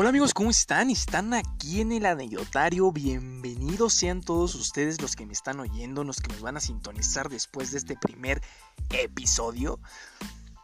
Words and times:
Hola 0.00 0.08
amigos, 0.08 0.32
¿cómo 0.32 0.48
están? 0.48 0.88
Están 0.88 1.34
aquí 1.34 1.82
en 1.82 1.92
el 1.92 2.06
anecdotario. 2.06 2.90
Bienvenidos 2.90 3.92
sean 3.92 4.22
todos 4.22 4.54
ustedes 4.54 5.02
los 5.02 5.14
que 5.14 5.26
me 5.26 5.34
están 5.34 5.60
oyendo, 5.60 6.04
los 6.04 6.22
que 6.22 6.32
nos 6.32 6.40
van 6.40 6.56
a 6.56 6.60
sintonizar 6.60 7.28
después 7.28 7.70
de 7.70 7.76
este 7.76 7.98
primer 7.98 8.40
episodio. 8.88 9.78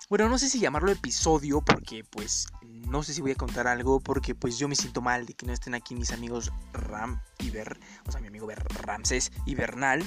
Bueno, 0.08 0.30
no 0.30 0.38
sé 0.38 0.48
si 0.48 0.58
llamarlo 0.58 0.90
episodio 0.90 1.60
porque 1.60 2.02
pues 2.02 2.46
no 2.62 3.02
sé 3.02 3.12
si 3.12 3.20
voy 3.20 3.32
a 3.32 3.34
contar 3.34 3.66
algo 3.66 4.00
porque 4.00 4.34
pues 4.34 4.56
yo 4.56 4.68
me 4.68 4.74
siento 4.74 5.02
mal 5.02 5.26
de 5.26 5.34
que 5.34 5.44
no 5.44 5.52
estén 5.52 5.74
aquí 5.74 5.94
mis 5.94 6.12
amigos 6.12 6.50
Ram 6.72 7.20
y 7.38 7.50
Ver, 7.50 7.78
o 8.06 8.12
sea, 8.12 8.22
mi 8.22 8.28
amigo 8.28 8.46
Ver, 8.46 8.64
Ramses 8.86 9.32
y 9.44 9.54
Bernal, 9.54 10.02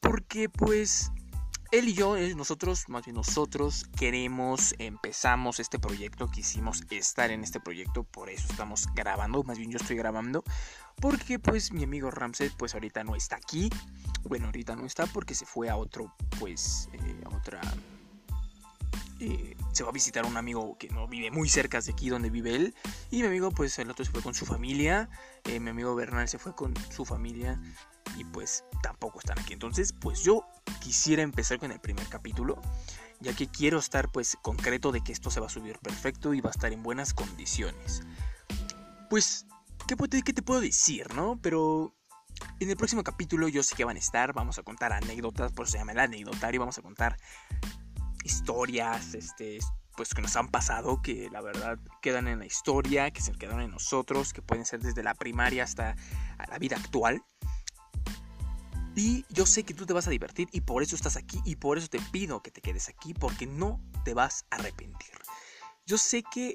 porque 0.00 0.48
pues 0.48 1.12
él 1.72 1.88
y 1.88 1.94
yo, 1.94 2.16
eh, 2.18 2.34
nosotros, 2.34 2.88
más 2.88 3.06
bien 3.06 3.16
nosotros, 3.16 3.86
queremos, 3.98 4.74
empezamos 4.78 5.58
este 5.58 5.78
proyecto, 5.78 6.30
quisimos 6.30 6.82
estar 6.90 7.30
en 7.30 7.42
este 7.42 7.60
proyecto, 7.60 8.04
por 8.04 8.28
eso 8.28 8.46
estamos 8.50 8.86
grabando, 8.94 9.42
más 9.42 9.58
bien 9.58 9.70
yo 9.70 9.78
estoy 9.78 9.96
grabando, 9.96 10.44
porque 11.00 11.38
pues 11.38 11.72
mi 11.72 11.82
amigo 11.82 12.10
Ramses 12.10 12.52
pues 12.58 12.74
ahorita 12.74 13.04
no 13.04 13.16
está 13.16 13.36
aquí, 13.36 13.70
bueno, 14.24 14.46
ahorita 14.46 14.76
no 14.76 14.84
está 14.84 15.06
porque 15.06 15.34
se 15.34 15.46
fue 15.46 15.70
a 15.70 15.76
otro, 15.76 16.14
pues, 16.38 16.90
eh, 16.92 17.24
otra... 17.34 17.60
Eh, 19.24 19.56
se 19.70 19.84
va 19.84 19.90
a 19.90 19.92
visitar 19.92 20.26
un 20.26 20.36
amigo 20.36 20.76
que 20.76 20.88
no 20.88 21.06
vive 21.06 21.30
muy 21.30 21.48
cerca 21.48 21.80
de 21.80 21.92
aquí 21.92 22.08
donde 22.08 22.28
vive 22.28 22.56
él. 22.56 22.74
Y 23.08 23.20
mi 23.20 23.28
amigo, 23.28 23.52
pues 23.52 23.78
el 23.78 23.88
otro 23.88 24.04
se 24.04 24.10
fue 24.10 24.20
con 24.20 24.34
su 24.34 24.44
familia. 24.44 25.08
mi 25.46 25.70
amigo 25.70 25.94
Bernal 25.94 26.28
se 26.28 26.40
fue 26.40 26.56
con 26.56 26.74
su 26.90 27.04
familia 27.04 27.62
y 28.16 28.24
pues 28.24 28.64
tampoco 28.82 29.20
están 29.20 29.38
aquí. 29.38 29.52
Entonces, 29.52 29.92
pues 29.92 30.24
yo 30.24 30.44
quisiera 30.80 31.22
empezar 31.22 31.60
con 31.60 31.70
el 31.70 31.78
primer 31.78 32.08
capítulo, 32.08 32.60
ya 33.20 33.32
que 33.32 33.46
quiero 33.46 33.78
estar 33.78 34.10
pues 34.10 34.36
concreto 34.42 34.90
de 34.90 35.02
que 35.04 35.12
esto 35.12 35.30
se 35.30 35.38
va 35.38 35.46
a 35.46 35.50
subir 35.50 35.78
perfecto 35.78 36.34
y 36.34 36.40
va 36.40 36.50
a 36.50 36.52
estar 36.52 36.72
en 36.72 36.82
buenas 36.82 37.14
condiciones. 37.14 38.02
Pues, 39.08 39.46
¿qué, 39.86 39.94
qué 40.24 40.32
te 40.32 40.42
puedo 40.42 40.60
decir, 40.60 41.14
no? 41.14 41.38
Pero 41.40 41.94
en 42.58 42.70
el 42.70 42.76
próximo 42.76 43.04
capítulo 43.04 43.46
yo 43.46 43.62
sé 43.62 43.76
que 43.76 43.84
van 43.84 43.96
a 43.96 44.00
estar, 44.00 44.32
vamos 44.32 44.58
a 44.58 44.64
contar 44.64 44.92
anécdotas, 44.92 45.52
por 45.52 45.66
eso 45.66 45.72
se 45.72 45.78
llama 45.78 45.92
el 45.92 46.00
anecdotario, 46.00 46.58
vamos 46.58 46.78
a 46.78 46.82
contar 46.82 47.16
historias, 48.24 49.14
este, 49.14 49.58
pues 49.96 50.14
que 50.14 50.22
nos 50.22 50.36
han 50.36 50.48
pasado, 50.48 51.02
que 51.02 51.28
la 51.30 51.40
verdad 51.40 51.78
quedan 52.00 52.28
en 52.28 52.38
la 52.38 52.46
historia, 52.46 53.10
que 53.10 53.20
se 53.20 53.32
quedan 53.32 53.60
en 53.60 53.70
nosotros, 53.70 54.32
que 54.32 54.42
pueden 54.42 54.64
ser 54.64 54.80
desde 54.80 55.02
la 55.02 55.14
primaria 55.14 55.64
hasta 55.64 55.96
la 56.48 56.58
vida 56.58 56.76
actual. 56.76 57.22
Y 58.94 59.24
yo 59.30 59.46
sé 59.46 59.64
que 59.64 59.74
tú 59.74 59.86
te 59.86 59.94
vas 59.94 60.06
a 60.06 60.10
divertir 60.10 60.48
y 60.52 60.60
por 60.60 60.82
eso 60.82 60.96
estás 60.96 61.16
aquí 61.16 61.40
y 61.44 61.56
por 61.56 61.78
eso 61.78 61.88
te 61.88 61.98
pido 62.10 62.42
que 62.42 62.50
te 62.50 62.60
quedes 62.60 62.88
aquí 62.88 63.14
porque 63.14 63.46
no 63.46 63.80
te 64.04 64.12
vas 64.12 64.44
a 64.50 64.56
arrepentir. 64.56 65.12
Yo 65.86 65.96
sé 65.98 66.22
que 66.30 66.54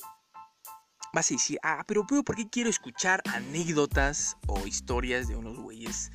vas 1.14 1.32
a 1.32 1.34
decir, 1.34 1.60
ah, 1.64 1.84
pero, 1.88 2.06
¿por 2.06 2.36
qué 2.36 2.48
quiero 2.50 2.70
escuchar 2.70 3.24
anécdotas 3.34 4.38
o 4.48 4.68
historias 4.68 5.28
de 5.28 5.36
unos 5.36 5.58
güeyes 5.58 6.12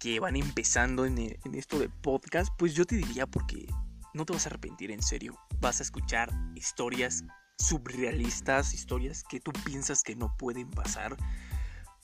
que 0.00 0.18
van 0.18 0.34
empezando 0.34 1.06
en, 1.06 1.18
en 1.18 1.54
esto 1.54 1.78
de 1.78 1.88
podcast? 1.88 2.52
Pues 2.58 2.74
yo 2.74 2.84
te 2.84 2.96
diría 2.96 3.26
porque 3.26 3.68
no 4.14 4.24
te 4.24 4.32
vas 4.32 4.46
a 4.46 4.50
arrepentir 4.50 4.90
en 4.90 5.02
serio. 5.02 5.38
Vas 5.60 5.80
a 5.80 5.82
escuchar 5.82 6.30
historias 6.54 7.24
surrealistas, 7.58 8.74
historias 8.74 9.24
que 9.28 9.40
tú 9.40 9.52
piensas 9.64 10.02
que 10.02 10.16
no 10.16 10.36
pueden 10.36 10.70
pasar. 10.70 11.16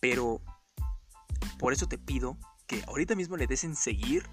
Pero 0.01 0.41
por 1.59 1.73
eso 1.73 1.87
te 1.87 1.99
pido 1.99 2.39
que 2.67 2.83
ahorita 2.87 3.15
mismo 3.15 3.37
le 3.37 3.47
des 3.47 3.65
en 3.65 3.75
seguir 3.75 4.29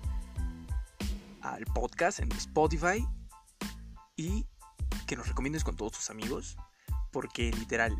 al 1.41 1.65
podcast 1.65 2.19
en 2.19 2.31
Spotify 2.33 3.05
y 4.15 4.47
que 5.07 5.15
nos 5.15 5.27
recomiendes 5.27 5.63
con 5.63 5.75
todos 5.75 5.93
tus 5.93 6.09
amigos, 6.09 6.57
porque 7.11 7.51
literal, 7.51 7.95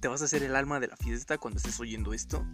te 0.00 0.08
vas 0.08 0.22
a 0.22 0.26
hacer 0.26 0.42
el 0.42 0.56
alma 0.56 0.80
de 0.80 0.88
la 0.88 0.96
fiesta 0.96 1.38
cuando 1.38 1.58
estés 1.58 1.78
oyendo 1.80 2.12
esto. 2.12 2.44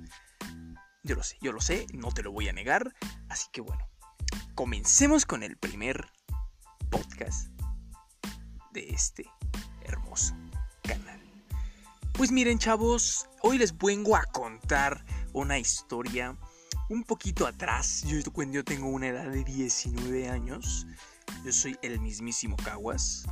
Yo 1.04 1.16
lo 1.16 1.22
sé, 1.22 1.36
yo 1.40 1.52
lo 1.52 1.60
sé, 1.60 1.86
no 1.92 2.12
te 2.12 2.22
lo 2.22 2.32
voy 2.32 2.48
a 2.48 2.52
negar, 2.52 2.94
así 3.28 3.48
que 3.52 3.60
bueno, 3.60 3.88
comencemos 4.54 5.26
con 5.26 5.42
el 5.42 5.56
primer 5.56 6.10
podcast 6.92 7.48
de 8.72 8.90
este 8.90 9.24
hermoso 9.80 10.34
canal. 10.82 11.20
Pues 12.12 12.30
miren 12.30 12.58
chavos, 12.58 13.28
hoy 13.40 13.56
les 13.58 13.76
vengo 13.76 14.14
a 14.14 14.24
contar 14.26 15.04
una 15.32 15.58
historia 15.58 16.36
un 16.90 17.02
poquito 17.02 17.46
atrás. 17.46 18.04
Yo, 18.06 18.18
yo 18.18 18.64
tengo 18.64 18.88
una 18.88 19.08
edad 19.08 19.30
de 19.30 19.42
19 19.42 20.28
años. 20.28 20.86
Yo 21.44 21.52
soy 21.52 21.78
el 21.82 21.98
mismísimo 21.98 22.56
Caguas. 22.56 23.24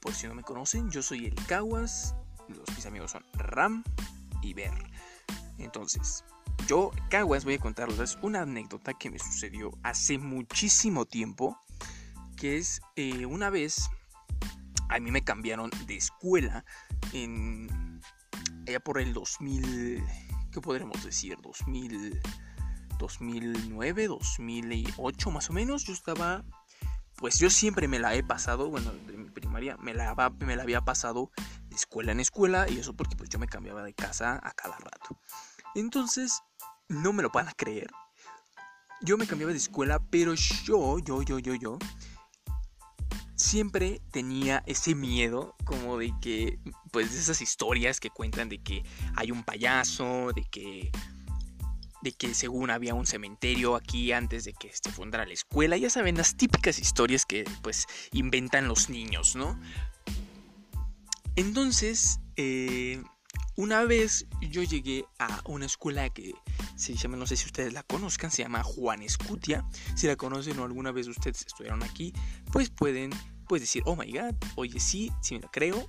Por 0.00 0.14
si 0.14 0.28
no 0.28 0.34
me 0.34 0.42
conocen, 0.42 0.88
yo 0.90 1.02
soy 1.02 1.26
el 1.26 1.34
Caguas. 1.46 2.14
Los, 2.48 2.68
mis 2.76 2.86
amigos 2.86 3.10
son 3.10 3.24
Ram 3.34 3.82
y 4.40 4.54
Ver. 4.54 4.72
Entonces, 5.58 6.24
yo, 6.68 6.92
Caguas, 7.10 7.44
voy 7.44 7.54
a 7.54 7.58
contarles 7.58 8.16
una 8.22 8.42
anécdota 8.42 8.94
que 8.94 9.10
me 9.10 9.18
sucedió 9.18 9.72
hace 9.82 10.16
muchísimo 10.18 11.04
tiempo. 11.04 11.60
Que 12.40 12.56
es 12.56 12.80
eh, 12.96 13.26
una 13.26 13.50
vez 13.50 13.88
a 14.88 14.98
mí 14.98 15.12
me 15.12 15.22
cambiaron 15.22 15.70
de 15.86 15.96
escuela 15.96 16.64
en 17.12 18.00
allá 18.66 18.80
por 18.80 18.98
el 18.98 19.12
2000 19.12 20.02
qué 20.50 20.60
podremos 20.60 21.04
decir 21.04 21.36
2000 21.42 22.20
2009, 23.00 24.08
2008 24.08 25.30
más 25.30 25.50
o 25.50 25.52
menos, 25.52 25.84
yo 25.84 25.92
estaba, 25.92 26.44
pues 27.16 27.38
yo 27.38 27.50
siempre 27.50 27.88
me 27.88 27.98
la 27.98 28.14
he 28.14 28.22
pasado, 28.22 28.68
bueno, 28.68 28.92
de 28.92 29.16
mi 29.16 29.30
primaria, 29.30 29.76
me 29.78 29.94
la, 29.94 30.14
me 30.38 30.54
la 30.54 30.62
había 30.62 30.82
pasado 30.82 31.30
de 31.68 31.76
escuela 31.76 32.12
en 32.12 32.20
escuela 32.20 32.68
y 32.68 32.78
eso 32.78 32.94
porque 32.94 33.16
pues 33.16 33.30
yo 33.30 33.38
me 33.38 33.48
cambiaba 33.48 33.82
de 33.82 33.94
casa 33.94 34.38
a 34.42 34.52
cada 34.52 34.76
rato. 34.76 35.18
Entonces, 35.74 36.42
no 36.88 37.12
me 37.12 37.22
lo 37.22 37.30
van 37.30 37.48
a 37.48 37.52
creer. 37.52 37.90
Yo 39.00 39.16
me 39.16 39.26
cambiaba 39.26 39.52
de 39.52 39.58
escuela, 39.58 39.98
pero 40.10 40.34
yo, 40.34 40.98
yo, 40.98 41.22
yo, 41.22 41.38
yo, 41.38 41.54
yo, 41.54 41.78
siempre 43.50 44.00
tenía 44.12 44.62
ese 44.66 44.94
miedo 44.94 45.56
como 45.64 45.98
de 45.98 46.14
que, 46.20 46.60
pues 46.92 47.12
de 47.12 47.18
esas 47.18 47.40
historias 47.40 47.98
que 47.98 48.08
cuentan 48.08 48.48
de 48.48 48.62
que 48.62 48.84
hay 49.16 49.32
un 49.32 49.42
payaso, 49.42 50.30
de 50.32 50.44
que 50.44 50.92
de 52.02 52.12
que 52.12 52.32
según 52.32 52.70
había 52.70 52.94
un 52.94 53.06
cementerio 53.06 53.74
aquí 53.74 54.12
antes 54.12 54.44
de 54.44 54.54
que 54.54 54.70
se 54.72 54.90
fundara 54.90 55.26
la 55.26 55.34
escuela. 55.34 55.76
Ya 55.76 55.90
saben, 55.90 56.16
las 56.16 56.36
típicas 56.36 56.78
historias 56.78 57.26
que 57.26 57.44
pues 57.60 57.86
inventan 58.12 58.68
los 58.68 58.88
niños, 58.88 59.34
¿no? 59.34 59.60
Entonces, 61.36 62.20
eh, 62.36 63.02
una 63.56 63.84
vez 63.84 64.26
yo 64.40 64.62
llegué 64.62 65.04
a 65.18 65.42
una 65.44 65.66
escuela 65.66 66.08
que 66.08 66.32
se 66.76 66.94
llama, 66.94 67.16
no 67.16 67.26
sé 67.26 67.36
si 67.36 67.46
ustedes 67.46 67.72
la 67.72 67.82
conozcan, 67.82 68.30
se 68.30 68.42
llama 68.44 68.62
Juan 68.62 69.02
Escutia. 69.02 69.66
Si 69.96 70.06
la 70.06 70.16
conocen 70.16 70.58
o 70.60 70.64
alguna 70.64 70.92
vez 70.92 71.08
ustedes 71.08 71.44
estuvieron 71.44 71.82
aquí, 71.82 72.14
pues 72.52 72.70
pueden 72.70 73.10
pues 73.50 73.62
decir, 73.62 73.82
oh 73.84 73.96
my 73.96 74.08
god, 74.12 74.36
oye 74.54 74.78
sí, 74.78 75.10
sí 75.20 75.34
me 75.34 75.40
lo 75.40 75.50
creo. 75.50 75.88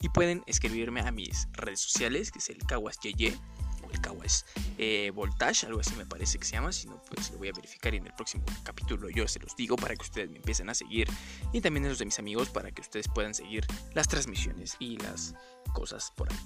Y 0.00 0.08
pueden 0.08 0.42
escribirme 0.46 1.02
a 1.02 1.12
mis 1.12 1.46
redes 1.52 1.80
sociales, 1.80 2.32
que 2.32 2.38
es 2.38 2.48
el 2.48 2.56
Caguas 2.64 2.98
Yeye 3.00 3.38
el 3.92 4.00
Kawas 4.00 4.46
eh, 4.78 5.12
Voltage, 5.14 5.66
algo 5.66 5.80
así 5.80 5.94
me 5.96 6.06
parece 6.06 6.38
que 6.38 6.46
se 6.46 6.52
llama. 6.52 6.72
Si 6.72 6.88
no, 6.88 7.02
pues 7.10 7.30
lo 7.30 7.36
voy 7.36 7.48
a 7.48 7.52
verificar 7.52 7.92
y 7.92 7.98
en 7.98 8.06
el 8.06 8.14
próximo 8.14 8.46
capítulo 8.62 9.10
yo 9.10 9.28
se 9.28 9.38
los 9.40 9.54
digo 9.56 9.76
para 9.76 9.94
que 9.94 10.00
ustedes 10.00 10.30
me 10.30 10.38
empiecen 10.38 10.70
a 10.70 10.74
seguir. 10.74 11.06
Y 11.52 11.60
también 11.60 11.86
los 11.86 11.98
de 11.98 12.06
mis 12.06 12.18
amigos 12.18 12.48
para 12.48 12.70
que 12.70 12.80
ustedes 12.80 13.08
puedan 13.08 13.34
seguir 13.34 13.66
las 13.92 14.08
transmisiones 14.08 14.76
y 14.78 14.96
las 14.96 15.34
cosas 15.74 16.10
por 16.16 16.32
ahí. 16.32 16.38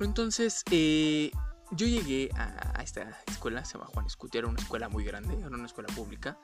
Entonces, 0.00 0.64
eh, 0.72 1.30
yo 1.70 1.86
llegué 1.86 2.30
a, 2.34 2.82
esta 2.82 3.22
escuela, 3.28 3.64
se 3.64 3.74
llama 3.74 3.86
Juan 3.94 4.06
Escutia, 4.06 4.40
era 4.40 4.48
una 4.48 4.60
escuela 4.60 4.88
muy 4.88 5.04
grande, 5.04 5.38
era 5.38 5.48
una 5.48 5.66
escuela 5.66 5.94
pública, 5.94 6.36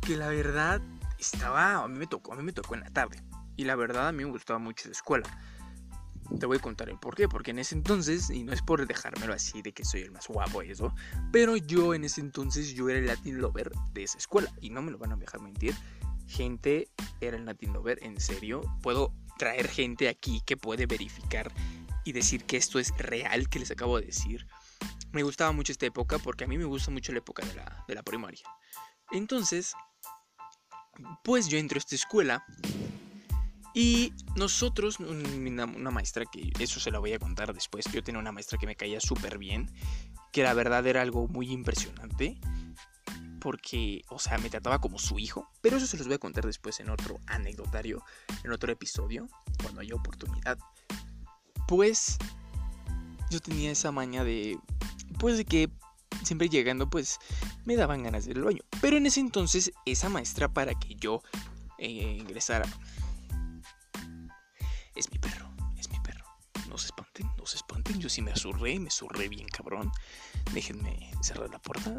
que 0.00 0.16
la 0.16 0.28
verdad 0.28 0.80
estaba, 1.18 1.84
a 1.84 1.88
mí 1.88 1.98
me 1.98 2.06
tocó, 2.06 2.32
a 2.32 2.36
mí 2.36 2.42
me 2.42 2.52
tocó 2.52 2.74
en 2.74 2.80
la 2.80 2.90
tarde. 2.90 3.22
Y 3.56 3.64
la 3.64 3.76
verdad 3.76 4.08
a 4.08 4.12
mí 4.12 4.24
me 4.24 4.30
gustaba 4.30 4.58
mucho 4.58 4.84
esa 4.84 4.92
escuela. 4.92 5.28
Te 6.38 6.46
voy 6.46 6.56
a 6.56 6.60
contar 6.60 6.88
el 6.88 6.98
por 6.98 7.14
qué, 7.14 7.28
porque 7.28 7.50
en 7.50 7.58
ese 7.58 7.74
entonces, 7.74 8.30
y 8.30 8.42
no 8.44 8.52
es 8.52 8.62
por 8.62 8.86
dejármelo 8.86 9.34
así 9.34 9.60
de 9.60 9.72
que 9.72 9.84
soy 9.84 10.02
el 10.02 10.12
más 10.12 10.28
guapo 10.28 10.62
eso, 10.62 10.94
pero 11.30 11.56
yo 11.56 11.94
en 11.94 12.04
ese 12.04 12.20
entonces 12.20 12.74
yo 12.74 12.88
era 12.88 12.98
el 13.00 13.06
Latin 13.06 13.38
Lover 13.38 13.70
de 13.92 14.04
esa 14.04 14.18
escuela, 14.18 14.50
y 14.60 14.70
no 14.70 14.80
me 14.80 14.92
lo 14.92 14.98
van 14.98 15.12
a 15.12 15.16
dejar 15.16 15.40
mentir, 15.40 15.74
gente 16.26 16.88
era 17.20 17.36
el 17.36 17.44
Latin 17.44 17.74
Lover, 17.74 17.98
en 18.02 18.18
serio, 18.18 18.62
puedo 18.82 19.12
traer 19.36 19.68
gente 19.68 20.08
aquí 20.08 20.40
que 20.46 20.56
puede 20.56 20.86
verificar 20.86 21.52
y 22.04 22.12
decir 22.12 22.44
que 22.44 22.56
esto 22.56 22.78
es 22.78 22.96
real 22.96 23.48
que 23.48 23.58
les 23.58 23.70
acabo 23.70 23.98
de 23.98 24.06
decir. 24.06 24.46
Me 25.12 25.22
gustaba 25.22 25.52
mucho 25.52 25.72
esta 25.72 25.86
época 25.86 26.18
porque 26.18 26.44
a 26.44 26.46
mí 26.46 26.56
me 26.56 26.64
gusta 26.64 26.90
mucho 26.90 27.12
la 27.12 27.18
época 27.18 27.44
de 27.44 27.54
la, 27.54 27.84
de 27.86 27.94
la 27.94 28.02
primaria. 28.02 28.44
Entonces, 29.10 29.74
pues 31.24 31.48
yo 31.48 31.58
entro 31.58 31.76
a 31.76 31.80
esta 31.80 31.94
escuela 31.94 32.44
y 33.74 34.12
nosotros, 34.36 35.00
una, 35.00 35.66
maestra 35.66 36.24
que 36.26 36.52
eso 36.58 36.78
se 36.78 36.90
la 36.90 36.98
voy 36.98 37.14
a 37.14 37.18
contar 37.18 37.54
después, 37.54 37.86
yo 37.90 38.02
tenía 38.02 38.20
una 38.20 38.32
maestra 38.32 38.58
que 38.58 38.66
me 38.66 38.76
caía 38.76 39.00
súper 39.00 39.38
bien, 39.38 39.70
que 40.30 40.42
la 40.42 40.52
verdad 40.52 40.86
era 40.86 41.00
algo 41.00 41.26
muy 41.26 41.50
impresionante, 41.50 42.38
porque, 43.40 44.02
o 44.08 44.18
sea, 44.18 44.36
me 44.38 44.50
trataba 44.50 44.80
como 44.80 44.98
su 44.98 45.18
hijo, 45.18 45.48
pero 45.62 45.78
eso 45.78 45.86
se 45.86 45.96
los 45.96 46.06
voy 46.06 46.16
a 46.16 46.18
contar 46.18 46.44
después 46.44 46.80
en 46.80 46.90
otro 46.90 47.18
anecdotario, 47.26 48.04
en 48.44 48.52
otro 48.52 48.70
episodio, 48.70 49.26
cuando 49.62 49.80
haya 49.80 49.94
oportunidad. 49.94 50.58
Pues 51.66 52.18
yo 53.30 53.40
tenía 53.40 53.70
esa 53.70 53.90
maña 53.90 54.22
de, 54.22 54.58
pues 55.18 55.38
de 55.38 55.46
que 55.46 55.70
siempre 56.22 56.48
llegando, 56.48 56.88
pues 56.88 57.18
me 57.64 57.76
daban 57.76 58.02
ganas 58.02 58.24
de 58.24 58.32
ir 58.32 58.38
al 58.38 58.44
baño. 58.44 58.62
Pero 58.80 58.96
en 58.96 59.06
ese 59.06 59.20
entonces, 59.20 59.72
esa 59.86 60.08
maestra 60.08 60.48
para 60.48 60.74
que 60.74 60.94
yo 60.96 61.22
eh, 61.78 62.16
ingresara 62.18 62.66
es 64.94 65.10
mi 65.10 65.18
perro, 65.18 65.50
es 65.78 65.90
mi 65.90 65.98
perro. 66.00 66.24
No 66.68 66.78
se 66.78 66.86
espanten, 66.86 67.26
no 67.36 67.46
se 67.46 67.56
espanten. 67.56 67.98
Yo 67.98 68.08
sí 68.08 68.22
me 68.22 68.32
azurré, 68.32 68.78
me 68.78 68.90
zurré 68.90 69.28
bien 69.28 69.46
cabrón. 69.48 69.90
Déjenme 70.52 71.10
cerrar 71.22 71.50
la 71.50 71.58
puerta. 71.58 71.92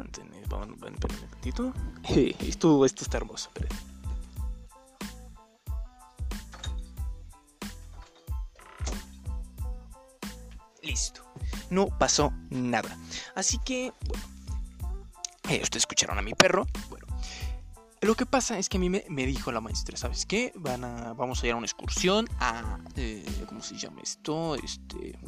Vamos, 0.48 0.68
un 0.80 0.96
tantito. 0.96 1.72
Esto, 2.40 2.84
esto 2.84 3.02
está 3.04 3.18
hermoso. 3.18 3.50
Listo. 10.82 11.24
No 11.70 11.86
pasó 11.98 12.32
nada. 12.50 12.96
Así 13.34 13.58
que, 13.64 13.92
bueno. 14.06 14.24
Eh, 15.48 15.60
ustedes 15.62 15.82
escucharon 15.82 16.18
a 16.18 16.22
mi 16.22 16.34
perro. 16.34 16.66
Bueno. 16.88 17.06
Lo 18.00 18.14
que 18.14 18.26
pasa 18.26 18.58
es 18.58 18.68
que 18.68 18.76
a 18.76 18.80
mí 18.80 18.90
me, 18.90 19.26
dijo 19.26 19.50
la 19.50 19.62
maestra, 19.62 19.96
¿sabes 19.96 20.26
qué? 20.26 20.52
Van 20.56 20.84
a, 20.84 21.14
vamos 21.14 21.42
a 21.42 21.46
ir 21.46 21.52
a 21.52 21.56
una 21.56 21.66
excursión 21.66 22.28
a... 22.38 22.78
Eh, 22.96 23.24
¿Cómo 23.48 23.62
se 23.62 23.78
llama 23.78 24.02
esto? 24.02 24.56
Este... 24.56 25.18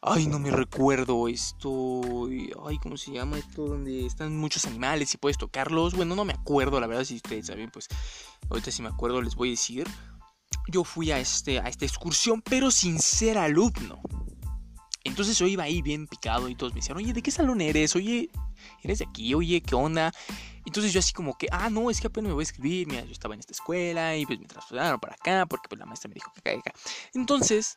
Ay, 0.00 0.28
no 0.28 0.38
me 0.38 0.52
recuerdo 0.52 1.26
esto. 1.26 2.28
Ay, 2.64 2.78
¿cómo 2.78 2.96
se 2.96 3.10
llama 3.10 3.38
esto? 3.38 3.66
Donde 3.66 4.06
están 4.06 4.36
muchos 4.36 4.66
animales 4.66 5.12
y 5.14 5.16
puedes 5.16 5.36
tocarlos. 5.36 5.94
Bueno, 5.94 6.14
no 6.14 6.24
me 6.24 6.32
acuerdo, 6.32 6.78
la 6.78 6.86
verdad, 6.86 7.02
si 7.02 7.16
ustedes 7.16 7.46
saben, 7.46 7.70
pues 7.72 7.88
ahorita 8.48 8.70
si 8.70 8.82
me 8.82 8.88
acuerdo 8.88 9.20
les 9.20 9.34
voy 9.34 9.48
a 9.48 9.50
decir. 9.52 9.88
Yo 10.68 10.84
fui 10.84 11.10
a, 11.10 11.18
este, 11.18 11.58
a 11.58 11.68
esta 11.68 11.84
excursión, 11.84 12.40
pero 12.40 12.70
sin 12.70 13.00
ser 13.00 13.36
alumno. 13.36 14.00
Entonces 15.08 15.38
yo 15.38 15.46
iba 15.46 15.64
ahí 15.64 15.82
bien 15.82 16.06
picado 16.06 16.48
y 16.48 16.54
todos 16.54 16.72
me 16.72 16.80
decían, 16.80 16.96
oye, 16.98 17.12
¿de 17.12 17.22
qué 17.22 17.30
salón 17.30 17.60
eres? 17.60 17.96
Oye, 17.96 18.30
¿eres 18.82 18.98
de 18.98 19.06
aquí? 19.06 19.34
Oye, 19.34 19.60
¿qué 19.60 19.74
onda? 19.74 20.12
Entonces 20.64 20.92
yo 20.92 21.00
así 21.00 21.12
como 21.12 21.36
que, 21.36 21.48
ah, 21.50 21.70
no, 21.70 21.90
es 21.90 22.00
que 22.00 22.08
apenas 22.08 22.28
me 22.28 22.34
voy 22.34 22.42
a 22.42 22.44
escribir, 22.44 22.86
mira, 22.86 23.04
yo 23.04 23.12
estaba 23.12 23.34
en 23.34 23.40
esta 23.40 23.52
escuela 23.52 24.16
y 24.16 24.26
pues 24.26 24.38
me 24.38 24.46
trasladaron 24.46 25.00
para 25.00 25.14
acá 25.14 25.46
porque 25.46 25.68
pues 25.68 25.78
la 25.78 25.86
maestra 25.86 26.08
me 26.08 26.14
dijo 26.14 26.30
que 26.32 26.40
acá, 26.40 26.58
acá. 26.58 26.72
Entonces, 27.14 27.76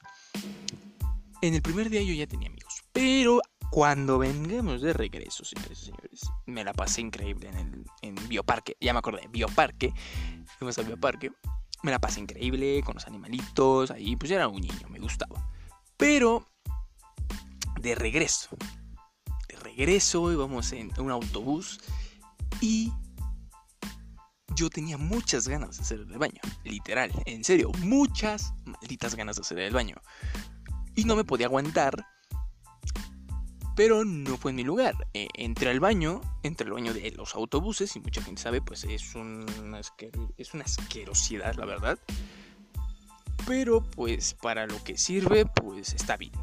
en 1.42 1.54
el 1.54 1.62
primer 1.62 1.90
día 1.90 2.04
yo 2.04 2.14
ya 2.14 2.28
tenía 2.28 2.50
amigos, 2.50 2.84
pero 2.92 3.42
cuando 3.70 4.20
vengamos 4.20 4.82
de 4.82 4.92
regreso, 4.92 5.46
señores 5.46 5.82
y 5.82 5.86
señores, 5.86 6.22
me 6.46 6.66
la 6.66 6.74
pasé 6.74 7.00
increíble 7.00 7.48
en 7.48 7.56
el 7.56 7.86
en 8.02 8.16
Bioparque, 8.28 8.76
ya 8.82 8.92
me 8.92 9.00
acordé, 9.00 9.28
Bioparque, 9.30 9.94
fuimos 10.60 10.78
al 10.78 10.86
Bioparque, 10.86 11.32
me 11.82 11.92
la 11.92 12.00
pasé 12.00 12.20
increíble 12.20 12.84
con 12.84 12.96
los 12.96 13.08
animalitos, 13.08 13.90
ahí 13.92 14.18
pues 14.18 14.32
era 14.32 14.50
un 14.50 14.62
niño, 14.62 14.90
me 14.90 15.00
gustaba. 15.00 15.50
Pero 15.96 16.46
de 17.82 17.96
regreso. 17.96 18.50
De 19.48 19.56
regreso 19.58 20.32
íbamos 20.32 20.72
en 20.72 20.92
un 21.00 21.12
autobús 21.12 21.80
y 22.60 22.92
yo 24.56 24.70
tenía 24.70 24.98
muchas 24.98 25.48
ganas 25.48 25.78
de 25.78 25.84
hacer 25.84 26.00
el 26.00 26.18
baño. 26.18 26.42
Literal, 26.64 27.12
en 27.26 27.44
serio, 27.44 27.72
muchas 27.80 28.54
malditas 28.66 29.16
ganas 29.16 29.38
de 29.38 29.42
hacer 29.42 29.60
el 29.60 29.74
baño. 29.74 29.96
Y 30.96 31.06
no 31.06 31.16
me 31.16 31.24
podía 31.24 31.48
aguantar. 31.48 32.06
Pero 33.76 34.04
no 34.04 34.38
fue 34.38 34.52
en 34.52 34.58
mi 34.58 34.64
lugar. 34.64 35.08
Eh, 35.14 35.30
entré 35.36 35.70
al 35.70 35.80
baño, 35.80 36.22
entre 36.44 36.68
el 36.68 36.74
baño 36.74 36.94
de 36.94 37.12
los 37.12 37.34
autobuses, 37.36 37.96
y 37.96 38.02
mucha 38.02 38.22
gente 38.22 38.42
sabe, 38.42 38.62
pues 38.62 38.84
es 38.84 39.16
una, 39.16 39.82
es 40.38 40.54
una 40.54 40.66
asquerosidad, 40.66 41.56
la 41.56 41.66
verdad. 41.66 41.98
Pero 43.48 43.82
pues 43.82 44.36
para 44.36 44.68
lo 44.68 44.84
que 44.84 44.98
sirve, 44.98 45.46
pues 45.46 45.94
está 45.94 46.18
bien. 46.18 46.34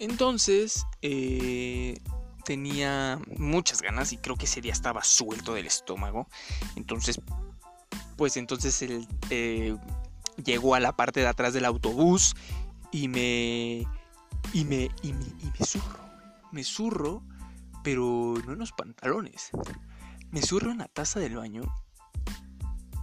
Entonces, 0.00 0.86
eh, 1.02 2.00
tenía 2.46 3.20
muchas 3.36 3.82
ganas 3.82 4.14
y 4.14 4.16
creo 4.16 4.34
que 4.34 4.46
ese 4.46 4.62
día 4.62 4.72
estaba 4.72 5.04
suelto 5.04 5.52
del 5.52 5.66
estómago. 5.66 6.26
Entonces, 6.74 7.20
pues 8.16 8.38
entonces 8.38 8.80
él 8.80 9.06
eh, 9.28 9.76
llegó 10.42 10.74
a 10.74 10.80
la 10.80 10.96
parte 10.96 11.20
de 11.20 11.26
atrás 11.26 11.52
del 11.52 11.66
autobús 11.66 12.34
y 12.90 13.08
me, 13.08 13.86
y 14.54 14.64
me, 14.64 14.88
y 15.02 15.12
me, 15.12 15.24
y 15.38 15.52
me 15.58 15.66
zurro. 15.66 16.00
Me 16.50 16.64
zurro, 16.64 17.22
pero 17.84 18.34
no 18.46 18.54
en 18.54 18.58
los 18.58 18.72
pantalones. 18.72 19.50
Me 20.30 20.40
zurro 20.40 20.70
en 20.70 20.78
la 20.78 20.88
taza 20.88 21.20
del 21.20 21.36
baño, 21.36 21.62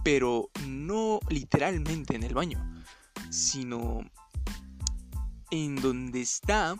pero 0.02 0.50
no 0.66 1.20
literalmente 1.28 2.16
en 2.16 2.24
el 2.24 2.34
baño, 2.34 2.82
sino 3.30 4.00
en 5.50 5.76
donde 5.76 6.20
está, 6.20 6.76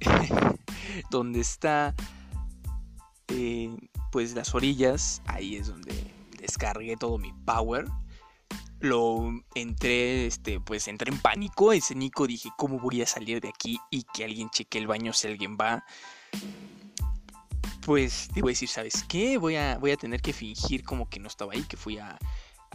donde 1.10 1.40
está, 1.40 1.94
eh, 3.28 3.76
pues 4.10 4.34
las 4.34 4.54
orillas, 4.54 5.22
ahí 5.26 5.56
es 5.56 5.68
donde 5.68 5.94
descargué 6.38 6.96
todo 6.96 7.18
mi 7.18 7.32
power. 7.44 7.86
Lo 8.80 9.32
entré, 9.54 10.26
este, 10.26 10.60
pues 10.60 10.86
entré 10.86 11.12
en 11.12 11.18
pánico. 11.18 11.72
Ese 11.72 11.94
Nico 11.94 12.26
dije, 12.26 12.50
¿cómo 12.56 12.78
voy 12.78 13.02
a 13.02 13.06
salir 13.06 13.40
de 13.40 13.48
aquí 13.48 13.78
y 13.90 14.04
que 14.14 14.24
alguien 14.24 14.50
cheque 14.50 14.78
el 14.78 14.86
baño 14.86 15.12
si 15.12 15.26
alguien 15.26 15.56
va? 15.60 15.84
Pues 17.84 18.28
te 18.32 18.40
voy 18.40 18.50
a 18.50 18.52
decir, 18.52 18.68
¿sabes 18.68 19.04
qué? 19.08 19.36
Voy 19.38 19.56
a, 19.56 19.78
voy 19.78 19.90
a 19.90 19.96
tener 19.96 20.22
que 20.22 20.32
fingir 20.32 20.84
como 20.84 21.08
que 21.08 21.18
no 21.18 21.26
estaba 21.26 21.54
ahí, 21.54 21.62
que 21.62 21.76
fui 21.76 21.98
a, 21.98 22.18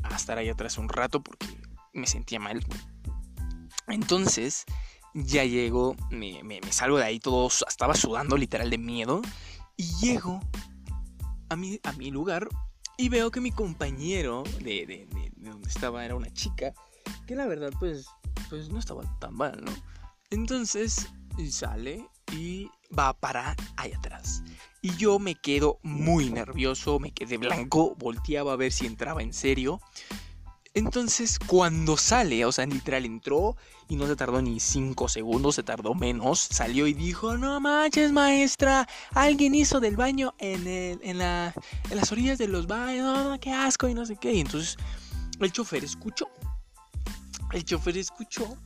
a 0.04 0.16
estar 0.16 0.38
ahí 0.38 0.50
atrás 0.50 0.78
un 0.78 0.90
rato 0.90 1.22
porque 1.22 1.48
me 1.94 2.08
sentía 2.08 2.40
mal. 2.40 2.66
Entonces, 3.88 4.66
ya 5.13 5.45
llego, 5.45 5.95
me, 6.10 6.60
salgo 6.71 6.98
de 6.98 7.06
ahí 7.06 7.19
todo, 7.19 7.50
estaba 7.68 7.95
sudando 7.95 8.38
literal 8.38 8.69
de 8.69 8.77
miedo. 8.77 9.21
Y 9.75 9.83
llego 10.01 10.39
a 11.50 11.56
mi, 11.56 11.80
a 11.83 11.92
mi 11.94 12.12
lugar 12.12 12.48
y 12.98 13.10
veo 13.10 13.31
que 13.31 13.42
mi 13.42 13.51
compañero 13.51 14.44
de, 14.60 14.86
de, 14.86 15.31
donde 15.38 15.68
estaba 15.68 16.06
era 16.06 16.15
una 16.15 16.31
chica, 16.31 16.74
que 17.27 17.36
la 17.36 17.48
verdad 17.48 17.71
pues, 17.80 18.06
pues 18.50 18.69
no 18.69 18.80
estaba 18.80 19.04
tan 19.19 19.36
mal, 19.36 19.63
¿no? 19.63 19.71
Entonces 20.30 21.07
sale 21.50 22.07
y 22.31 22.69
va 22.98 23.13
para 23.13 23.56
allá 23.75 23.98
atrás. 23.98 24.44
Y 24.81 24.95
yo 24.98 25.18
me 25.18 25.36
quedo 25.36 25.80
muy 25.81 26.30
nervioso, 26.30 27.00
me 27.00 27.12
quedé 27.12 27.38
blanco, 27.38 27.95
volteaba 27.98 28.54
a 28.54 28.57
ver 28.57 28.71
si 28.71 28.86
entraba 28.86 29.21
en 29.21 29.33
serio. 29.33 29.80
Entonces, 30.75 31.38
cuando 31.38 31.97
sale, 31.97 32.45
o 32.45 32.52
sea, 32.52 32.66
literal 32.66 33.06
entró 33.06 33.56
y 33.88 33.95
no 33.95 34.07
se 34.07 34.16
tardó 34.16 34.42
ni 34.42 34.59
5 34.59 35.07
segundos, 35.07 35.56
se 35.56 35.64
tardó 35.64 35.94
menos. 35.94 36.40
Salió 36.40 36.88
y 36.88 36.94
dijo: 36.94 37.38
No 37.38 37.59
manches, 37.59 38.12
maestra, 38.12 38.88
alguien 39.12 39.54
hizo 39.54 39.80
del 39.80 39.95
baño 39.95 40.33
en, 40.40 40.68
en, 40.68 41.18
la, 41.19 41.54
en 41.90 41.97
las 41.97 42.12
orillas 42.12 42.40
de 42.40 42.47
los 42.47 42.66
baños, 42.66 43.38
qué 43.40 43.52
asco 43.52 43.88
y 43.88 43.94
no 43.94 44.06
sé 44.06 44.16
qué. 44.16 44.33
Y 44.33 44.40
entonces, 44.40 44.78
el 45.40 45.52
chofer 45.52 45.83
escuchó. 45.83 46.28
El 47.52 47.64
chofer 47.64 47.97
escuchó, 48.00 48.57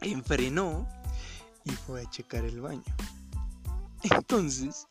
enfrenó 0.00 0.88
y 1.64 1.72
fue 1.72 2.00
a 2.00 2.10
checar 2.10 2.44
el 2.44 2.60
baño. 2.62 2.82
Entonces, 4.02 4.86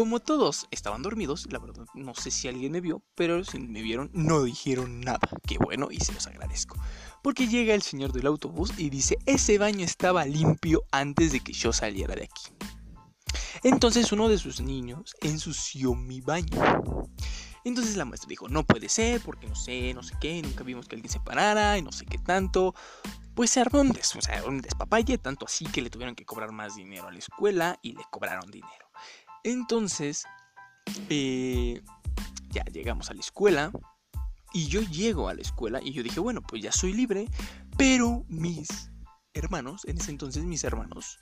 como 0.00 0.18
todos 0.18 0.66
estaban 0.70 1.02
dormidos, 1.02 1.46
la 1.50 1.58
verdad 1.58 1.84
no 1.92 2.14
sé 2.14 2.30
si 2.30 2.48
alguien 2.48 2.72
me 2.72 2.80
vio, 2.80 3.02
pero 3.14 3.44
si 3.44 3.58
me 3.58 3.82
vieron 3.82 4.10
no 4.14 4.42
dijeron 4.44 5.02
nada. 5.02 5.28
Qué 5.46 5.58
bueno 5.58 5.88
y 5.90 6.00
se 6.00 6.14
los 6.14 6.26
agradezco. 6.26 6.78
Porque 7.22 7.48
llega 7.48 7.74
el 7.74 7.82
señor 7.82 8.10
del 8.14 8.26
autobús 8.26 8.72
y 8.78 8.88
dice, 8.88 9.18
ese 9.26 9.58
baño 9.58 9.84
estaba 9.84 10.24
limpio 10.24 10.84
antes 10.90 11.32
de 11.32 11.40
que 11.40 11.52
yo 11.52 11.74
saliera 11.74 12.14
de 12.14 12.24
aquí. 12.24 12.44
Entonces 13.62 14.10
uno 14.10 14.30
de 14.30 14.38
sus 14.38 14.62
niños 14.62 15.14
ensució 15.20 15.94
mi 15.94 16.22
baño. 16.22 16.62
Entonces 17.62 17.98
la 17.98 18.06
maestra 18.06 18.30
dijo, 18.30 18.48
no 18.48 18.64
puede 18.64 18.88
ser, 18.88 19.20
porque 19.20 19.48
no 19.48 19.54
sé, 19.54 19.92
no 19.92 20.02
sé 20.02 20.14
qué, 20.18 20.40
nunca 20.40 20.64
vimos 20.64 20.88
que 20.88 20.96
alguien 20.96 21.12
se 21.12 21.20
parara 21.20 21.76
y 21.76 21.82
no 21.82 21.92
sé 21.92 22.06
qué 22.06 22.16
tanto. 22.16 22.74
Pues 23.34 23.50
se 23.50 23.60
armó 23.60 23.82
un, 23.82 23.92
un 24.46 24.60
despapalle, 24.62 25.18
tanto 25.18 25.44
así 25.44 25.66
que 25.66 25.82
le 25.82 25.90
tuvieron 25.90 26.14
que 26.14 26.24
cobrar 26.24 26.52
más 26.52 26.74
dinero 26.74 27.08
a 27.08 27.12
la 27.12 27.18
escuela 27.18 27.78
y 27.82 27.92
le 27.92 28.04
cobraron 28.10 28.50
dinero. 28.50 28.89
Entonces, 29.44 30.24
eh, 31.08 31.82
ya 32.50 32.64
llegamos 32.64 33.10
a 33.10 33.14
la 33.14 33.20
escuela. 33.20 33.72
Y 34.52 34.66
yo 34.66 34.80
llego 34.80 35.28
a 35.28 35.34
la 35.34 35.42
escuela 35.42 35.80
y 35.80 35.92
yo 35.92 36.02
dije, 36.02 36.18
bueno, 36.18 36.42
pues 36.42 36.60
ya 36.60 36.72
soy 36.72 36.92
libre. 36.92 37.28
Pero 37.76 38.24
mis 38.28 38.90
hermanos, 39.32 39.84
en 39.84 39.98
ese 39.98 40.10
entonces 40.10 40.42
mis 40.44 40.64
hermanos, 40.64 41.18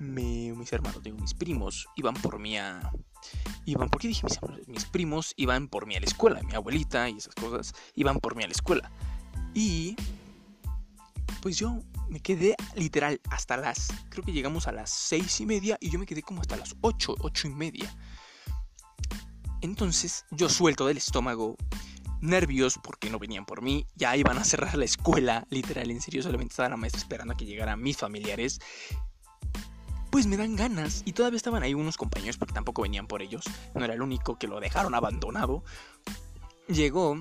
mis 0.00 0.72
hermanos, 0.72 1.02
digo, 1.02 1.16
mis 1.18 1.34
primos, 1.34 1.86
iban 1.96 2.14
por 2.14 2.38
mí 2.40 2.58
a... 2.58 2.90
Iban, 3.64 3.88
¿por 3.88 4.00
qué 4.00 4.08
dije 4.08 4.26
mis? 4.26 4.40
Mis 4.66 4.84
primos 4.86 5.34
iban 5.36 5.68
por 5.68 5.86
mí 5.86 5.94
a 5.94 6.00
la 6.00 6.06
escuela, 6.06 6.42
mi 6.42 6.54
abuelita 6.54 7.08
y 7.08 7.18
esas 7.18 7.34
cosas, 7.34 7.74
iban 7.94 8.18
por 8.18 8.34
mí 8.34 8.42
a 8.42 8.48
la 8.48 8.52
escuela. 8.52 8.90
Y 9.54 9.94
pues 11.40 11.56
yo 11.56 11.80
me 12.08 12.20
quedé 12.20 12.54
literal 12.74 13.20
hasta 13.30 13.56
las, 13.56 13.88
creo 14.08 14.24
que 14.24 14.32
llegamos 14.32 14.66
a 14.68 14.72
las 14.72 14.90
seis 14.90 15.40
y 15.40 15.46
media 15.46 15.76
y 15.80 15.90
yo 15.90 15.98
me 15.98 16.06
quedé 16.06 16.22
como 16.22 16.40
hasta 16.40 16.56
las 16.56 16.74
ocho, 16.80 17.14
ocho 17.20 17.48
y 17.48 17.50
media. 17.50 17.94
Entonces 19.60 20.26
yo 20.30 20.48
suelto 20.48 20.86
del 20.86 20.98
estómago 20.98 21.56
nervios 22.20 22.78
porque 22.82 23.10
no 23.10 23.18
venían 23.18 23.44
por 23.44 23.62
mí, 23.62 23.86
ya 23.94 24.16
iban 24.16 24.38
a 24.38 24.44
cerrar 24.44 24.76
la 24.76 24.84
escuela, 24.84 25.46
literal, 25.50 25.90
en 25.90 26.00
serio, 26.00 26.22
solamente 26.22 26.52
estaba 26.52 26.70
la 26.70 26.76
maestra 26.76 27.00
esperando 27.00 27.34
a 27.34 27.36
que 27.36 27.44
llegaran 27.44 27.80
mis 27.80 27.96
familiares. 27.96 28.60
Pues 30.10 30.26
me 30.26 30.36
dan 30.36 30.54
ganas 30.54 31.02
y 31.04 31.12
todavía 31.12 31.36
estaban 31.36 31.62
ahí 31.62 31.74
unos 31.74 31.96
compañeros 31.96 32.36
porque 32.36 32.54
tampoco 32.54 32.82
venían 32.82 33.06
por 33.06 33.20
ellos, 33.20 33.44
no 33.74 33.84
era 33.84 33.94
el 33.94 34.02
único 34.02 34.38
que 34.38 34.46
lo 34.46 34.60
dejaron 34.60 34.94
abandonado. 34.94 35.64
Llegó 36.68 37.20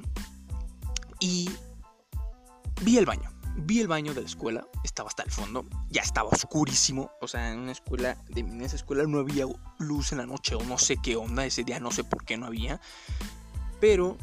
y 1.20 1.50
vi 2.82 2.98
el 2.98 3.06
baño. 3.06 3.33
Vi 3.56 3.80
el 3.80 3.88
baño 3.88 4.14
de 4.14 4.22
la 4.22 4.28
escuela, 4.28 4.68
estaba 4.84 5.10
hasta 5.10 5.24
el 5.24 5.32
fondo, 5.32 5.66
ya 5.90 6.02
estaba 6.02 6.30
oscurísimo. 6.30 7.12
O 7.22 7.28
sea, 7.28 7.52
en 7.52 7.60
una 7.60 7.72
escuela, 7.72 8.18
de, 8.30 8.42
en 8.42 8.62
esa 8.62 8.76
escuela 8.76 9.04
no 9.04 9.20
había 9.20 9.46
luz 9.80 10.12
en 10.12 10.18
la 10.18 10.26
noche 10.26 10.56
o 10.56 10.64
no 10.64 10.78
sé 10.78 10.98
qué 10.98 11.16
onda, 11.16 11.46
ese 11.46 11.64
día 11.64 11.80
no 11.80 11.92
sé 11.92 12.04
por 12.04 12.26
qué 12.26 12.38
no 12.38 12.48
había. 12.48 12.82
Pero 13.80 14.18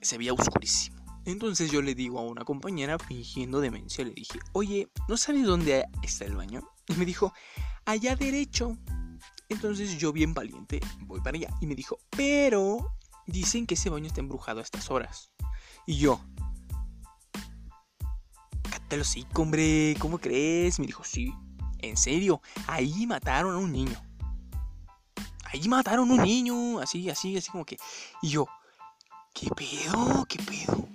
se 0.00 0.18
veía 0.18 0.32
oscurísimo. 0.32 1.00
Entonces 1.24 1.70
yo 1.70 1.82
le 1.82 1.94
digo 1.94 2.18
a 2.18 2.22
una 2.22 2.44
compañera 2.44 2.98
fingiendo 2.98 3.60
demencia, 3.60 4.04
le 4.04 4.12
dije, 4.12 4.38
oye, 4.52 4.88
¿no 5.08 5.16
sabes 5.16 5.44
dónde 5.44 5.84
está 6.02 6.24
el 6.24 6.34
baño? 6.34 6.62
Y 6.88 6.94
me 6.94 7.04
dijo, 7.04 7.32
allá 7.84 8.16
derecho. 8.16 8.76
Entonces 9.48 9.98
yo 9.98 10.12
bien 10.12 10.32
valiente 10.32 10.80
voy 11.00 11.20
para 11.20 11.36
allá 11.36 11.48
y 11.60 11.66
me 11.66 11.74
dijo, 11.74 11.98
pero 12.10 12.96
dicen 13.26 13.66
que 13.66 13.74
ese 13.74 13.90
baño 13.90 14.06
está 14.06 14.20
embrujado 14.20 14.60
a 14.60 14.62
estas 14.62 14.90
horas. 14.90 15.30
Y 15.86 15.98
yo, 15.98 16.20
cátalo 18.90 19.04
sí, 19.04 19.24
hombre, 19.34 19.94
¿cómo 20.00 20.18
crees? 20.18 20.80
Me 20.80 20.86
dijo, 20.86 21.04
sí, 21.04 21.32
en 21.78 21.96
serio, 21.96 22.42
ahí 22.66 23.06
mataron 23.06 23.54
a 23.54 23.58
un 23.58 23.70
niño. 23.70 23.96
Ahí 25.44 25.68
mataron 25.68 26.10
a 26.10 26.14
un 26.14 26.22
niño, 26.24 26.80
así, 26.80 27.08
así, 27.08 27.36
así 27.36 27.52
como 27.52 27.64
que... 27.64 27.76
Y 28.20 28.30
yo, 28.30 28.48
¿qué 29.32 29.48
pedo? 29.50 30.26
¿Qué 30.28 30.42
pedo? 30.42 30.88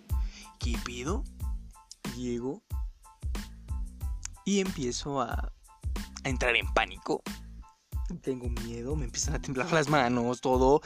¿Qué 0.60 0.78
pedo? 0.84 1.24
Llego 2.18 2.62
y 4.44 4.60
empiezo 4.60 5.22
a 5.22 5.54
entrar 6.25 6.54
en 6.58 6.68
pánico. 6.74 7.24
Tengo 8.22 8.50
miedo, 8.50 8.98
me 8.98 9.06
empiezan 9.06 9.36
a 9.36 9.40
temblar 9.40 9.72
las 9.72 9.88
manos, 9.88 10.42
todo. 10.42 10.82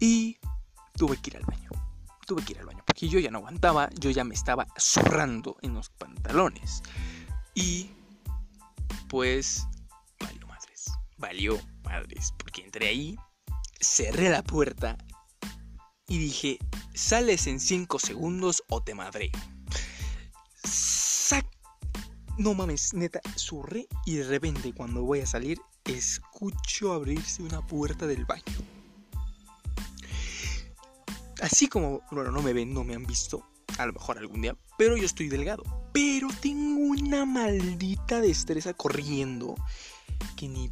Y 0.00 0.36
tuve 0.92 1.16
que 1.16 1.30
ir 1.30 1.38
al 1.38 1.44
baño. 1.44 1.63
Tuve 2.26 2.44
que 2.44 2.52
ir 2.52 2.58
al 2.60 2.66
baño 2.66 2.82
porque 2.86 3.08
yo 3.08 3.18
ya 3.18 3.30
no 3.30 3.38
aguantaba, 3.38 3.90
yo 3.98 4.10
ya 4.10 4.24
me 4.24 4.34
estaba 4.34 4.66
zurrando 4.78 5.56
en 5.62 5.74
los 5.74 5.90
pantalones. 5.90 6.82
Y 7.54 7.90
pues 9.08 9.66
valió 10.20 10.46
madres, 10.46 10.90
valió 11.18 11.60
madres, 11.84 12.32
porque 12.38 12.62
entré 12.62 12.88
ahí, 12.88 13.16
cerré 13.80 14.30
la 14.30 14.42
puerta 14.42 14.96
y 16.08 16.18
dije, 16.18 16.58
sales 16.94 17.46
en 17.46 17.60
5 17.60 17.98
segundos 17.98 18.62
o 18.68 18.82
te 18.82 18.94
madré. 18.94 19.30
No 22.36 22.52
mames, 22.52 22.94
neta, 22.94 23.20
surré 23.36 23.86
y 24.04 24.16
de 24.16 24.24
repente 24.24 24.72
cuando 24.74 25.04
voy 25.04 25.20
a 25.20 25.26
salir 25.26 25.60
escucho 25.84 26.92
abrirse 26.92 27.44
una 27.44 27.64
puerta 27.64 28.08
del 28.08 28.24
baño. 28.24 28.42
Así 31.44 31.68
como, 31.68 32.00
bueno, 32.10 32.30
no 32.30 32.40
me 32.40 32.54
ven, 32.54 32.72
no 32.72 32.84
me 32.84 32.94
han 32.94 33.04
visto, 33.04 33.46
a 33.76 33.84
lo 33.84 33.92
mejor 33.92 34.16
algún 34.16 34.40
día, 34.40 34.56
pero 34.78 34.96
yo 34.96 35.04
estoy 35.04 35.28
delgado. 35.28 35.62
Pero 35.92 36.28
tengo 36.40 36.80
una 36.80 37.26
maldita 37.26 38.22
destreza 38.22 38.72
corriendo 38.72 39.54
que 40.38 40.48
ni 40.48 40.70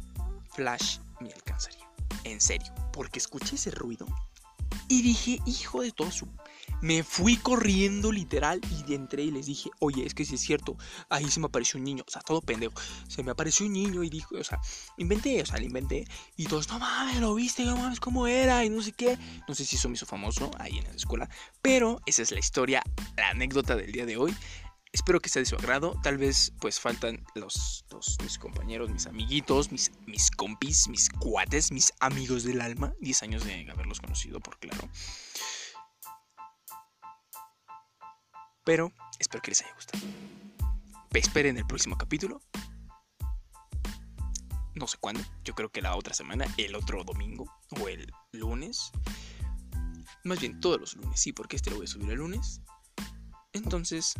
Flash 0.55 0.97
me 1.19 1.31
alcanzaría. 1.31 1.87
En 2.23 2.41
serio, 2.41 2.73
porque 2.91 3.19
escuché 3.19 3.53
ese 3.53 3.69
ruido 3.69 4.07
y 4.87 5.03
dije, 5.03 5.37
hijo 5.45 5.83
de 5.83 5.91
todo 5.91 6.09
su... 6.09 6.27
Me 6.83 7.01
fui 7.01 7.37
corriendo 7.37 8.11
literal 8.11 8.59
y 8.85 8.93
entré 8.93 9.23
y 9.23 9.31
les 9.31 9.45
dije, 9.45 9.69
oye, 9.79 10.05
es 10.05 10.13
que 10.13 10.25
si 10.25 10.35
es 10.35 10.41
cierto, 10.41 10.75
ahí 11.07 11.31
se 11.31 11.39
me 11.39 11.45
apareció 11.45 11.77
un 11.77 11.85
niño, 11.85 12.03
o 12.05 12.11
sea, 12.11 12.21
todo 12.21 12.41
pendejo. 12.41 12.73
Se 13.07 13.23
me 13.23 13.31
apareció 13.31 13.65
un 13.65 13.71
niño 13.71 14.03
y 14.03 14.09
dijo, 14.09 14.35
o 14.37 14.43
sea, 14.43 14.59
inventé, 14.97 15.41
o 15.41 15.45
sea, 15.45 15.59
le 15.59 15.67
inventé. 15.67 16.05
Y 16.35 16.45
todos, 16.45 16.67
no 16.67 16.79
mames, 16.79 17.21
lo 17.21 17.33
viste, 17.35 17.63
no 17.63 17.77
mames, 17.77 18.01
cómo 18.01 18.27
era 18.27 18.65
y 18.65 18.69
no 18.69 18.81
sé 18.81 18.91
qué. 18.91 19.17
No 19.47 19.55
sé 19.55 19.63
si 19.63 19.77
eso 19.77 19.87
me 19.87 19.95
hizo 19.95 20.05
famoso 20.05 20.51
ahí 20.59 20.77
en 20.77 20.83
la 20.83 20.91
escuela, 20.91 21.29
pero 21.61 22.01
esa 22.05 22.21
es 22.21 22.31
la 22.31 22.39
historia, 22.39 22.83
la 23.15 23.29
anécdota 23.29 23.77
del 23.77 23.93
día 23.93 24.05
de 24.05 24.17
hoy. 24.17 24.35
Espero 24.91 25.21
que 25.21 25.29
sea 25.29 25.39
de 25.39 25.45
su 25.45 25.55
agrado. 25.55 25.95
Tal 26.03 26.17
vez 26.17 26.51
pues 26.59 26.81
faltan 26.81 27.25
los, 27.33 27.85
mis 28.21 28.37
compañeros, 28.37 28.91
mis 28.91 29.07
amiguitos, 29.07 29.71
mis, 29.71 29.93
mis 30.05 30.29
compis, 30.31 30.89
mis 30.89 31.09
cuates, 31.09 31.71
mis 31.71 31.93
amigos 32.01 32.43
del 32.43 32.59
alma. 32.59 32.93
10 32.99 33.23
años 33.23 33.45
de 33.45 33.71
haberlos 33.71 34.01
conocido, 34.01 34.41
por 34.41 34.59
claro. 34.59 34.89
Pero 38.63 38.91
espero 39.19 39.41
que 39.41 39.51
les 39.51 39.61
haya 39.61 39.73
gustado. 39.73 40.03
Esperen 41.13 41.57
el 41.57 41.65
próximo 41.65 41.97
capítulo. 41.97 42.41
No 44.75 44.87
sé 44.87 44.97
cuándo. 44.99 45.21
Yo 45.43 45.53
creo 45.53 45.69
que 45.69 45.81
la 45.81 45.95
otra 45.95 46.13
semana, 46.13 46.45
el 46.57 46.75
otro 46.75 47.03
domingo 47.03 47.45
o 47.79 47.87
el 47.87 48.11
lunes. 48.31 48.91
Más 50.23 50.39
bien 50.39 50.59
todos 50.59 50.79
los 50.79 50.95
lunes, 50.95 51.19
sí, 51.19 51.33
porque 51.33 51.55
este 51.55 51.69
lo 51.69 51.77
voy 51.77 51.85
a 51.85 51.89
subir 51.89 52.09
el 52.09 52.17
lunes. 52.17 52.61
Entonces, 53.51 54.15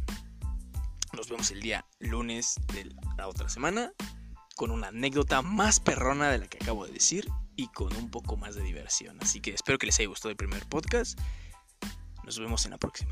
nos 1.14 1.30
vemos 1.30 1.50
el 1.52 1.62
día 1.62 1.86
lunes 2.00 2.56
de 2.74 2.94
la 3.18 3.28
otra 3.28 3.50
semana 3.50 3.94
con 4.56 4.70
una 4.70 4.90
anécdota 4.90 5.42
más 5.42 5.80
perrona 5.80 6.30
de 6.30 6.38
la 6.38 6.48
que 6.48 6.58
acabo 6.62 6.86
de 6.86 6.94
decir 6.94 7.28
y 7.56 7.68
con 7.70 7.96
un 7.96 8.12
poco 8.12 8.38
más 8.38 8.56
de 8.56 8.62
diversión. 8.62 9.18
Así 9.22 9.42
que 9.42 9.52
espero 9.52 9.78
que 9.78 9.88
les 9.88 10.00
haya 10.00 10.10
gustado 10.10 10.30
el 10.30 10.38
primer 10.38 10.68
podcast. 10.68 11.20
Nos 12.24 12.40
vemos 12.40 12.66
en 12.66 12.72
la 12.72 12.78
próxima. 12.78 13.12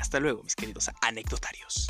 Hasta 0.00 0.20
luego, 0.20 0.42
mis 0.42 0.54
queridos 0.54 0.90
anecdotarios. 1.02 1.88